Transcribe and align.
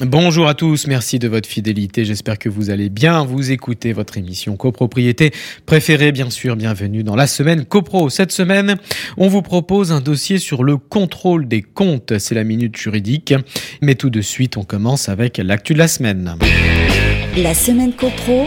Bonjour 0.00 0.46
à 0.46 0.54
tous, 0.54 0.86
merci 0.86 1.18
de 1.18 1.26
votre 1.26 1.48
fidélité. 1.48 2.04
J'espère 2.04 2.38
que 2.38 2.48
vous 2.48 2.70
allez 2.70 2.88
bien. 2.88 3.24
Vous 3.24 3.50
écouter 3.50 3.92
votre 3.92 4.16
émission 4.16 4.56
copropriété 4.56 5.32
préférée, 5.66 6.12
bien 6.12 6.30
sûr. 6.30 6.54
Bienvenue 6.54 7.02
dans 7.02 7.16
la 7.16 7.26
semaine 7.26 7.64
copro. 7.64 8.08
Cette 8.08 8.30
semaine, 8.30 8.76
on 9.16 9.26
vous 9.26 9.42
propose 9.42 9.90
un 9.90 10.00
dossier 10.00 10.38
sur 10.38 10.62
le 10.62 10.76
contrôle 10.76 11.48
des 11.48 11.62
comptes. 11.62 12.16
C'est 12.18 12.36
la 12.36 12.44
minute 12.44 12.76
juridique. 12.76 13.34
Mais 13.82 13.96
tout 13.96 14.10
de 14.10 14.20
suite, 14.20 14.56
on 14.56 14.62
commence 14.62 15.08
avec 15.08 15.38
l'actu 15.38 15.74
de 15.74 15.78
la 15.78 15.88
semaine. 15.88 16.36
La 17.36 17.54
semaine 17.54 17.92
copro, 17.92 18.46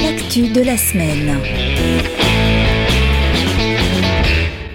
l'actu 0.00 0.48
de 0.48 0.62
la 0.62 0.78
semaine. 0.78 1.36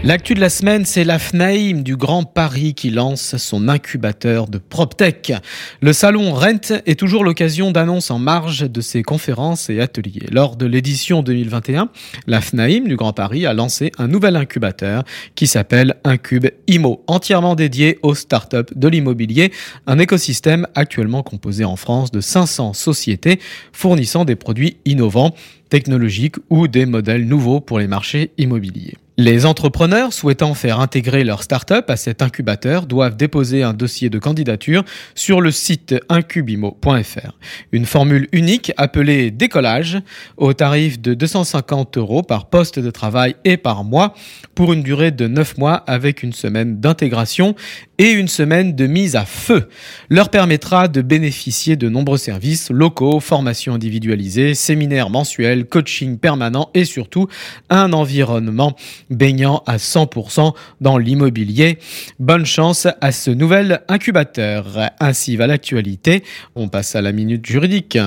L'actu 0.03 0.33
de 0.33 0.39
la 0.39 0.49
semaine, 0.49 0.83
c'est 0.83 1.03
la 1.03 1.19
FNAIM 1.19 1.83
du 1.83 1.95
Grand 1.95 2.23
Paris 2.23 2.73
qui 2.73 2.89
lance 2.89 3.37
son 3.37 3.67
incubateur 3.67 4.47
de 4.47 4.57
PropTech. 4.57 5.31
Le 5.79 5.93
salon 5.93 6.33
Rent 6.33 6.73
est 6.87 6.99
toujours 6.99 7.23
l'occasion 7.23 7.69
d'annonces 7.69 8.09
en 8.09 8.17
marge 8.17 8.67
de 8.67 8.81
ses 8.81 9.03
conférences 9.03 9.69
et 9.69 9.79
ateliers. 9.79 10.25
Lors 10.31 10.55
de 10.55 10.65
l'édition 10.65 11.21
2021, 11.21 11.89
la 12.25 12.41
FNAIM 12.41 12.87
du 12.87 12.95
Grand 12.95 13.13
Paris 13.13 13.45
a 13.45 13.53
lancé 13.53 13.91
un 13.99 14.07
nouvel 14.07 14.37
incubateur 14.37 15.03
qui 15.35 15.45
s'appelle 15.45 15.97
Incube 16.03 16.47
IMO, 16.65 17.03
entièrement 17.05 17.53
dédié 17.53 17.99
aux 18.01 18.15
startups 18.15 18.73
de 18.75 18.87
l'immobilier, 18.87 19.51
un 19.85 19.99
écosystème 19.99 20.65
actuellement 20.73 21.21
composé 21.21 21.63
en 21.63 21.75
France 21.75 22.09
de 22.09 22.21
500 22.21 22.73
sociétés 22.73 23.39
fournissant 23.71 24.25
des 24.25 24.35
produits 24.35 24.77
innovants 24.85 25.35
technologiques 25.69 26.37
ou 26.49 26.67
des 26.67 26.87
modèles 26.87 27.27
nouveaux 27.27 27.59
pour 27.59 27.77
les 27.77 27.87
marchés 27.87 28.31
immobiliers. 28.39 28.95
Les 29.23 29.45
entrepreneurs 29.45 30.13
souhaitant 30.13 30.55
faire 30.55 30.79
intégrer 30.79 31.23
leur 31.23 31.43
start-up 31.43 31.91
à 31.91 31.95
cet 31.95 32.23
incubateur 32.23 32.87
doivent 32.87 33.15
déposer 33.15 33.61
un 33.61 33.75
dossier 33.75 34.09
de 34.09 34.17
candidature 34.17 34.83
sur 35.13 35.41
le 35.41 35.51
site 35.51 35.93
incubimo.fr. 36.09 37.37
Une 37.71 37.85
formule 37.85 38.27
unique 38.31 38.71
appelée 38.77 39.29
décollage 39.29 39.99
au 40.37 40.53
tarif 40.53 40.99
de 40.99 41.13
250 41.13 41.99
euros 41.99 42.23
par 42.23 42.49
poste 42.49 42.79
de 42.79 42.89
travail 42.89 43.35
et 43.45 43.57
par 43.57 43.83
mois 43.83 44.15
pour 44.55 44.73
une 44.73 44.81
durée 44.81 45.11
de 45.11 45.27
9 45.27 45.59
mois 45.59 45.75
avec 45.85 46.23
une 46.23 46.33
semaine 46.33 46.79
d'intégration 46.79 47.53
et 48.01 48.09
une 48.09 48.27
semaine 48.27 48.75
de 48.75 48.87
mise 48.87 49.15
à 49.15 49.25
feu 49.25 49.69
leur 50.09 50.29
permettra 50.29 50.87
de 50.87 51.03
bénéficier 51.03 51.75
de 51.75 51.87
nombreux 51.87 52.17
services 52.17 52.71
locaux, 52.71 53.19
formations 53.19 53.75
individualisées, 53.75 54.55
séminaires 54.55 55.11
mensuels, 55.11 55.67
coaching 55.67 56.17
permanent 56.17 56.71
et 56.73 56.83
surtout 56.83 57.27
un 57.69 57.93
environnement 57.93 58.75
baignant 59.11 59.61
à 59.67 59.77
100% 59.77 60.55
dans 60.81 60.97
l'immobilier. 60.97 61.77
Bonne 62.17 62.47
chance 62.47 62.87
à 63.01 63.11
ce 63.11 63.29
nouvel 63.29 63.81
incubateur. 63.87 64.89
Ainsi 64.99 65.35
va 65.35 65.45
l'actualité. 65.45 66.23
On 66.55 66.69
passe 66.69 66.95
à 66.95 67.01
la 67.01 67.11
minute 67.11 67.45
juridique. 67.45 67.99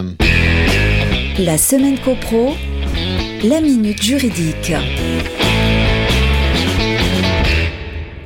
La 1.39 1.57
semaine 1.57 2.01
copro, 2.01 2.57
la 3.45 3.61
minute 3.61 4.03
juridique. 4.03 4.73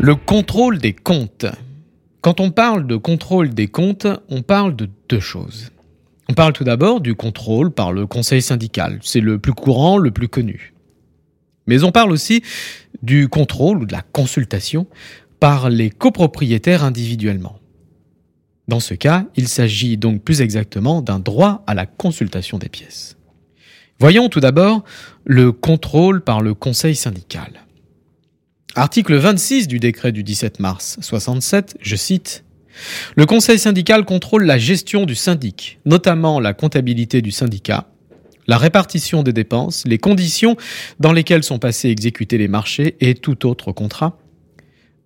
Le 0.01 0.15
contrôle 0.15 0.79
des 0.79 0.93
comptes. 0.93 1.47
Quand 2.21 2.39
on 2.39 2.53
parle 2.53 2.87
de 2.87 2.95
contrôle 2.95 3.51
des 3.51 3.67
comptes, 3.67 4.07
on 4.29 4.43
parle 4.43 4.77
de 4.77 4.89
deux 5.09 5.19
choses. 5.19 5.73
On 6.29 6.35
parle 6.35 6.53
tout 6.53 6.63
d'abord 6.63 7.01
du 7.01 7.17
contrôle 7.17 7.73
par 7.73 7.93
le 7.93 8.07
conseil 8.07 8.41
syndical. 8.41 9.01
C'est 9.03 9.21
le 9.21 9.41
plus 9.41 9.55
courant, 9.55 9.99
le 9.99 10.13
plus 10.13 10.29
connu. 10.29 10.73
Mais 11.67 11.83
on 11.83 11.91
parle 11.91 12.13
aussi 12.13 12.45
du 13.03 13.29
contrôle 13.29 13.79
ou 13.79 13.87
de 13.87 13.93
la 13.93 14.03
consultation 14.03 14.87
par 15.41 15.69
les 15.69 15.91
copropriétaires 15.91 16.85
individuellement. 16.85 17.59
Dans 18.69 18.81
ce 18.81 18.95
cas, 18.95 19.25
il 19.35 19.49
s'agit 19.49 19.97
donc 19.97 20.23
plus 20.23 20.43
exactement 20.43 21.03
d'un 21.03 21.19
droit 21.19 21.65
à 21.67 21.75
la 21.75 21.87
consultation 21.87 22.59
des 22.59 22.69
pièces. 22.69 23.17
Voyons 23.99 24.29
tout 24.29 24.41
d'abord 24.41 24.85
le 25.25 25.51
contrôle 25.51 26.21
par 26.23 26.41
le 26.41 26.55
conseil 26.55 26.95
syndical. 26.95 27.65
Article 28.79 29.17
26 29.17 29.67
du 29.67 29.81
décret 29.81 30.13
du 30.13 30.23
17 30.23 30.61
mars 30.61 30.99
67, 31.01 31.79
je 31.81 31.97
cite 31.97 32.45
Le 33.17 33.27
conseil 33.27 33.59
syndical 33.59 34.05
contrôle 34.05 34.45
la 34.45 34.57
gestion 34.57 35.05
du 35.05 35.17
syndic, 35.17 35.81
notamment 35.85 36.39
la 36.39 36.55
comptabilité 36.55 37.21
du 37.21 37.33
syndicat, 37.33 37.89
la 38.47 38.57
répartition 38.57 39.25
des 39.25 39.33
dépenses, 39.33 39.83
les 39.85 39.99
conditions 39.99 40.57
dans 41.01 41.13
lesquelles 41.13 41.43
sont 41.43 41.59
passés 41.59 41.89
exécuter 41.89 42.39
les 42.39 42.47
marchés 42.47 42.97
et 43.01 43.17
tout 43.17 43.49
autre 43.49 43.73
contrat, 43.73 44.17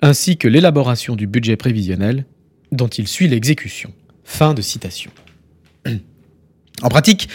ainsi 0.02 0.36
que 0.36 0.48
l'élaboration 0.48 1.16
du 1.16 1.26
budget 1.26 1.56
prévisionnel 1.56 2.26
dont 2.72 2.88
il 2.88 3.08
suit 3.08 3.26
l'exécution. 3.26 3.90
Fin 4.22 4.52
de 4.52 4.60
citation. 4.60 5.12
En 6.82 6.90
pratique, 6.90 7.30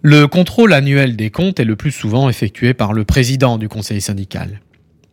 le 0.00 0.28
contrôle 0.28 0.74
annuel 0.74 1.16
des 1.16 1.30
comptes 1.30 1.58
est 1.58 1.64
le 1.64 1.74
plus 1.74 1.90
souvent 1.90 2.28
effectué 2.28 2.72
par 2.72 2.92
le 2.92 3.04
président 3.04 3.58
du 3.58 3.68
conseil 3.68 4.00
syndical. 4.00 4.60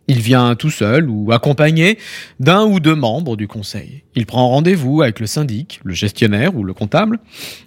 Il 0.09 0.21
vient 0.21 0.55
tout 0.55 0.71
seul 0.71 1.07
ou 1.07 1.31
accompagné 1.31 1.99
d'un 2.39 2.65
ou 2.65 2.79
deux 2.79 2.95
membres 2.95 3.37
du 3.37 3.47
conseil. 3.47 4.03
Il 4.15 4.25
prend 4.25 4.49
rendez-vous 4.49 5.03
avec 5.03 5.19
le 5.19 5.27
syndic, 5.27 5.79
le 5.83 5.93
gestionnaire 5.93 6.55
ou 6.55 6.63
le 6.63 6.73
comptable, 6.73 7.19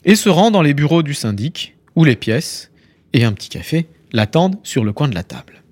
et 0.05 0.17
se 0.17 0.29
rend 0.29 0.51
dans 0.51 0.61
les 0.61 0.75
bureaux 0.75 1.05
du 1.05 1.15
syndic, 1.15 1.77
où 1.95 2.05
les 2.05 2.17
pièces 2.17 2.73
et 3.13 3.23
un 3.23 3.33
petit 3.33 3.49
café 3.49 3.87
l'attendent 4.13 4.57
sur 4.65 4.83
le 4.83 4.93
coin 4.93 5.07
de 5.07 5.15
la 5.15 5.23
table. 5.23 5.63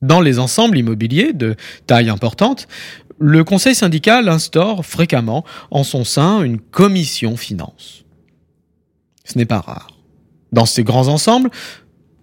Dans 0.00 0.20
les 0.20 0.38
ensembles 0.38 0.78
immobiliers 0.78 1.32
de 1.32 1.56
taille 1.88 2.08
importante, 2.08 2.68
le 3.18 3.42
conseil 3.42 3.74
syndical 3.74 4.28
instaure 4.28 4.86
fréquemment 4.86 5.44
en 5.72 5.82
son 5.82 6.04
sein 6.04 6.42
une 6.42 6.60
commission 6.60 7.36
finance. 7.36 8.04
Ce 9.24 9.36
n'est 9.36 9.44
pas 9.44 9.60
rare. 9.60 9.90
Dans 10.52 10.66
ces 10.66 10.84
grands 10.84 11.08
ensembles, 11.08 11.50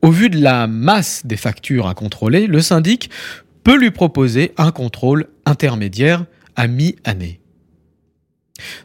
au 0.04 0.12
vu 0.12 0.30
de 0.30 0.40
la 0.40 0.68
masse 0.68 1.26
des 1.26 1.38
factures 1.38 1.88
à 1.88 1.96
contrôler, 1.96 2.46
le 2.46 2.62
syndic 2.62 3.10
peut 3.64 3.78
lui 3.78 3.90
proposer 3.90 4.52
un 4.58 4.72
contrôle 4.72 5.28
intermédiaire 5.46 6.26
à 6.58 6.68
mi-année. 6.68 7.40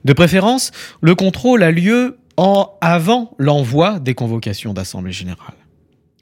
De 0.04 0.12
préférence, 0.12 0.70
le 1.02 1.16
contrôle 1.16 1.64
a 1.64 1.72
lieu 1.72 2.18
en 2.36 2.70
avant 2.80 3.34
l'envoi 3.36 3.98
des 3.98 4.14
convocations 4.14 4.72
d'assemblée 4.72 5.12
générale. 5.12 5.56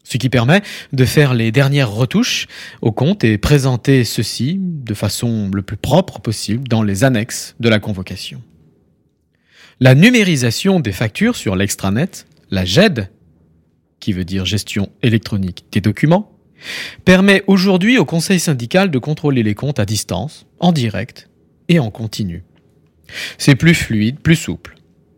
Ce 0.03 0.17
qui 0.17 0.31
permet 0.31 0.63
de 0.95 1.05
faire 1.05 1.35
les 1.35 1.53
dernières 1.53 1.91
retouches 1.91 2.47
au 2.81 2.91
compte 2.91 3.23
et 3.23 3.37
présenter 3.37 4.03
ceci 4.03 4.57
de 4.59 4.95
façon 4.95 5.51
le 5.53 5.61
plus 5.61 5.77
propre 5.77 6.21
possible 6.21 6.69
dans 6.69 6.83
les 6.83 7.05
annexes 7.05 7.55
de 7.61 7.69
la 7.69 7.81
convocation. 7.81 8.43
La 9.79 9.95
numérisation 9.95 10.81
des 10.81 10.93
factures 10.93 11.37
sur 11.37 11.55
l'extranet, 11.55 12.25
la 12.51 12.65
GED, 12.65 13.11
qui 14.07 14.13
veut 14.13 14.25
dire 14.25 14.45
gestion 14.45 14.93
électronique 15.03 15.65
des 15.73 15.81
documents, 15.81 16.31
permet 17.05 17.43
aujourd'hui 17.49 17.99
au 17.99 18.05
conseil 18.05 18.39
syndical 18.39 18.93
de 18.93 19.01
contrôler 19.01 19.43
les 19.43 19.57
comptes 19.57 19.81
à 19.81 19.85
distance, 19.85 20.47
en 20.61 20.71
direct 20.71 21.29
et 21.69 21.81
en 21.81 21.91
continu. 21.91 22.45
C'est 23.37 23.57
plus 23.57 23.75
fluide, 23.75 24.21
plus 24.21 24.37
souple. 24.37 24.77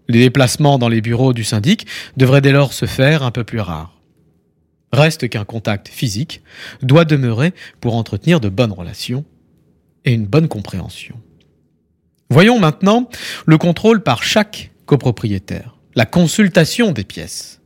Les 0.09 0.21
déplacements 0.21 0.79
dans 0.79 0.89
les 0.89 1.03
bureaux 1.03 1.35
du 1.35 1.45
syndic 1.45 1.87
devraient 2.17 2.41
dès 2.41 2.51
lors 2.51 2.73
se 2.73 2.87
faire 2.87 3.23
un 3.23 3.31
peu 3.31 3.45
plus 3.45 3.61
rares. 3.61 4.01
Reste 4.91 5.29
qu'un 5.29 5.45
contact 5.45 5.89
physique 5.89 6.41
doit 6.81 7.05
demeurer 7.05 7.53
pour 7.83 7.95
entretenir 7.95 8.41
de 8.41 8.49
bonnes 8.49 8.73
relations 8.73 9.27
et 10.07 10.15
une 10.15 10.25
bonne 10.25 10.49
compréhension. 10.49 11.21
Voyons 12.31 12.59
maintenant 12.59 13.11
le 13.45 13.59
contrôle 13.59 14.03
par 14.03 14.23
chaque 14.23 14.71
copropriétaire, 14.87 15.77
la 15.95 16.07
consultation 16.07 16.93
des 16.93 17.05
pièces. 17.05 17.59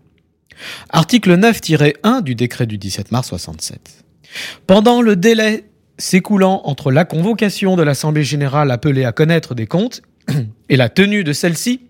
Article 0.90 1.36
9-1 1.38 2.22
du 2.22 2.34
décret 2.34 2.66
du 2.66 2.78
17 2.78 3.12
mars 3.12 3.28
67. 3.28 4.04
Pendant 4.66 5.02
le 5.02 5.16
délai 5.16 5.64
s'écoulant 5.98 6.62
entre 6.64 6.90
la 6.90 7.04
convocation 7.04 7.76
de 7.76 7.82
l'Assemblée 7.82 8.24
générale 8.24 8.70
appelée 8.70 9.04
à 9.04 9.12
connaître 9.12 9.54
des 9.54 9.66
comptes 9.66 10.02
et 10.68 10.76
la 10.76 10.88
tenue 10.88 11.24
de 11.24 11.32
celle-ci, 11.32 11.80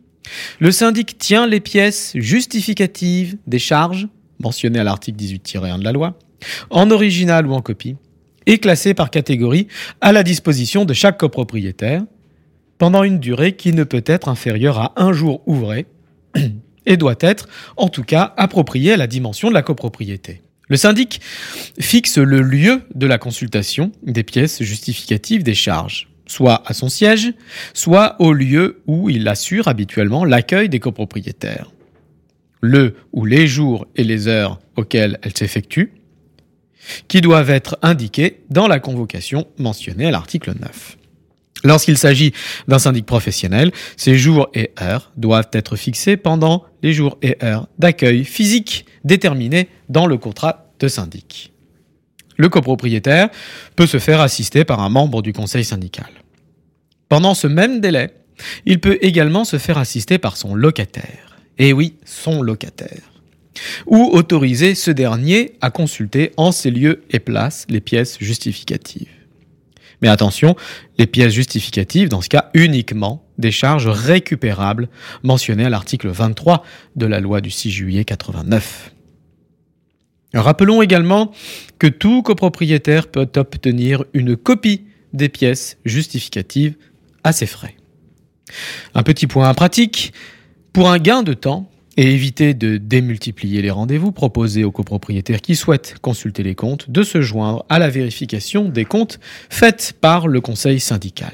le 0.58 0.70
syndic 0.70 1.18
tient 1.18 1.46
les 1.46 1.60
pièces 1.60 2.12
justificatives 2.14 3.36
des 3.46 3.58
charges, 3.58 4.08
mentionnées 4.40 4.80
à 4.80 4.84
l'article 4.84 5.22
18-1 5.22 5.78
de 5.78 5.84
la 5.84 5.92
loi, 5.92 6.18
en 6.70 6.90
original 6.90 7.46
ou 7.46 7.52
en 7.52 7.60
copie, 7.60 7.96
et 8.46 8.58
classées 8.58 8.94
par 8.94 9.10
catégorie 9.10 9.68
à 10.00 10.12
la 10.12 10.22
disposition 10.22 10.84
de 10.84 10.94
chaque 10.94 11.18
copropriétaire, 11.18 12.02
pendant 12.78 13.04
une 13.04 13.20
durée 13.20 13.54
qui 13.54 13.72
ne 13.72 13.84
peut 13.84 14.02
être 14.06 14.28
inférieure 14.28 14.78
à 14.78 14.92
un 14.96 15.12
jour 15.12 15.42
ouvré, 15.46 15.86
et 16.86 16.96
doit 16.96 17.16
être, 17.20 17.48
en 17.76 17.88
tout 17.88 18.04
cas, 18.04 18.34
approprié 18.36 18.92
à 18.92 18.96
la 18.96 19.06
dimension 19.06 19.48
de 19.48 19.54
la 19.54 19.62
copropriété. 19.62 20.42
Le 20.68 20.76
syndic 20.76 21.20
fixe 21.80 22.18
le 22.18 22.40
lieu 22.40 22.82
de 22.94 23.06
la 23.06 23.18
consultation 23.18 23.92
des 24.02 24.22
pièces 24.22 24.62
justificatives 24.62 25.42
des 25.42 25.54
charges. 25.54 26.08
soit 26.26 26.62
à 26.64 26.72
son 26.72 26.88
siège, 26.88 27.34
soit 27.74 28.16
au 28.18 28.32
lieu 28.32 28.80
où 28.86 29.10
il 29.10 29.28
assure 29.28 29.68
habituellement 29.68 30.24
l'accueil 30.24 30.70
des 30.70 30.80
copropriétaires. 30.80 31.70
Le 32.62 32.94
ou 33.12 33.26
les 33.26 33.46
jours 33.46 33.86
et 33.96 34.04
les 34.04 34.28
heures 34.28 34.58
auxquels 34.76 35.18
elle 35.22 35.36
s'effectue, 35.36 35.92
qui 37.08 37.20
doivent 37.20 37.50
être 37.50 37.76
indiqués 37.82 38.40
dans 38.48 38.66
la 38.66 38.80
convocation 38.80 39.46
mentionnée 39.58 40.06
à 40.06 40.10
l'article 40.10 40.54
9. 40.58 40.96
Lorsqu'il 41.64 41.96
s'agit 41.96 42.32
d'un 42.68 42.78
syndic 42.78 43.06
professionnel, 43.06 43.70
ces 43.96 44.16
jours 44.16 44.48
et 44.54 44.72
heures 44.80 45.12
doivent 45.16 45.50
être 45.52 45.76
fixés 45.76 46.16
pendant 46.16 46.64
les 46.82 46.92
jours 46.92 47.18
et 47.22 47.36
heures 47.42 47.68
d'accueil 47.78 48.24
physique 48.24 48.86
déterminés 49.04 49.68
dans 49.88 50.06
le 50.06 50.18
contrat 50.18 50.66
de 50.80 50.88
syndic. 50.88 51.52
Le 52.36 52.48
copropriétaire 52.48 53.28
peut 53.76 53.86
se 53.86 53.98
faire 53.98 54.20
assister 54.20 54.64
par 54.64 54.80
un 54.80 54.88
membre 54.88 55.22
du 55.22 55.32
conseil 55.32 55.64
syndical. 55.64 56.10
Pendant 57.08 57.34
ce 57.34 57.46
même 57.46 57.80
délai, 57.80 58.10
il 58.64 58.80
peut 58.80 58.98
également 59.02 59.44
se 59.44 59.58
faire 59.58 59.78
assister 59.78 60.18
par 60.18 60.36
son 60.36 60.54
locataire. 60.54 61.36
Et 61.58 61.72
oui, 61.72 61.94
son 62.04 62.42
locataire. 62.42 63.12
Ou 63.86 64.08
autoriser 64.12 64.74
ce 64.74 64.90
dernier 64.90 65.52
à 65.60 65.70
consulter 65.70 66.32
en 66.36 66.50
ses 66.50 66.70
lieux 66.70 67.04
et 67.10 67.20
places 67.20 67.66
les 67.68 67.80
pièces 67.80 68.16
justificatives. 68.20 69.21
Mais 70.02 70.08
attention, 70.08 70.56
les 70.98 71.06
pièces 71.06 71.32
justificatives, 71.32 72.08
dans 72.08 72.20
ce 72.20 72.28
cas 72.28 72.50
uniquement 72.54 73.24
des 73.38 73.52
charges 73.52 73.86
récupérables 73.86 74.88
mentionnées 75.22 75.64
à 75.64 75.70
l'article 75.70 76.08
23 76.08 76.64
de 76.96 77.06
la 77.06 77.20
loi 77.20 77.40
du 77.40 77.50
6 77.50 77.70
juillet 77.70 78.04
89. 78.04 78.92
Rappelons 80.34 80.82
également 80.82 81.32
que 81.78 81.86
tout 81.86 82.22
copropriétaire 82.22 83.08
peut 83.08 83.28
obtenir 83.36 84.04
une 84.12 84.36
copie 84.36 84.86
des 85.12 85.28
pièces 85.28 85.78
justificatives 85.84 86.74
à 87.22 87.32
ses 87.32 87.46
frais. 87.46 87.76
Un 88.94 89.02
petit 89.02 89.26
point 89.26 89.52
pratique, 89.54 90.12
pour 90.72 90.90
un 90.90 90.98
gain 90.98 91.22
de 91.22 91.34
temps, 91.34 91.70
et 91.96 92.12
éviter 92.12 92.54
de 92.54 92.78
démultiplier 92.78 93.62
les 93.62 93.70
rendez-vous, 93.70 94.12
proposés 94.12 94.64
aux 94.64 94.70
copropriétaires 94.70 95.40
qui 95.40 95.56
souhaitent 95.56 95.96
consulter 96.00 96.42
les 96.42 96.54
comptes 96.54 96.90
de 96.90 97.02
se 97.02 97.20
joindre 97.20 97.64
à 97.68 97.78
la 97.78 97.90
vérification 97.90 98.68
des 98.68 98.84
comptes 98.84 99.20
faite 99.50 99.94
par 100.00 100.28
le 100.28 100.40
conseil 100.40 100.80
syndical. 100.80 101.32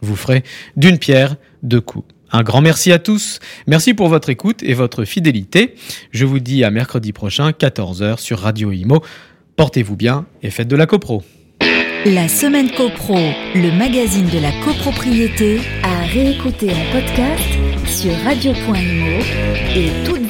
Vous 0.00 0.16
ferez 0.16 0.44
d'une 0.76 0.98
pierre 0.98 1.36
deux 1.62 1.80
coups. 1.80 2.06
Un 2.32 2.42
grand 2.42 2.60
merci 2.60 2.92
à 2.92 2.98
tous. 2.98 3.40
Merci 3.66 3.92
pour 3.92 4.08
votre 4.08 4.30
écoute 4.30 4.62
et 4.62 4.74
votre 4.74 5.04
fidélité. 5.04 5.74
Je 6.12 6.24
vous 6.24 6.38
dis 6.38 6.62
à 6.64 6.70
mercredi 6.70 7.12
prochain, 7.12 7.50
14h 7.50 8.18
sur 8.18 8.38
Radio 8.38 8.70
Imo. 8.70 9.02
Portez-vous 9.56 9.96
bien 9.96 10.26
et 10.42 10.50
faites 10.50 10.68
de 10.68 10.76
la 10.76 10.86
copro. 10.86 11.22
La 12.06 12.28
semaine 12.28 12.70
copro, 12.70 13.18
le 13.54 13.76
magazine 13.76 14.28
de 14.28 14.38
la 14.38 14.52
copropriété, 14.64 15.60
à 15.82 16.06
réécouter 16.06 16.70
en 16.70 16.92
podcast 16.92 17.69
sur 17.90 18.12
radio.imo 18.24 19.18
et 19.74 19.90
toutes 20.04 20.20